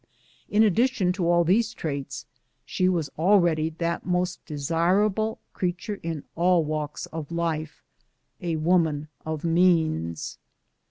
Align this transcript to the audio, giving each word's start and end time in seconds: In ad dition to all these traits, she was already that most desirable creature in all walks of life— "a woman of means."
In 0.49 0.63
ad 0.63 0.73
dition 0.75 1.13
to 1.13 1.29
all 1.29 1.43
these 1.43 1.75
traits, 1.75 2.25
she 2.65 2.89
was 2.89 3.11
already 3.19 3.69
that 3.69 4.03
most 4.03 4.43
desirable 4.47 5.37
creature 5.53 5.99
in 6.01 6.23
all 6.33 6.65
walks 6.65 7.05
of 7.13 7.31
life— 7.31 7.83
"a 8.41 8.55
woman 8.55 9.09
of 9.27 9.43
means." 9.43 10.39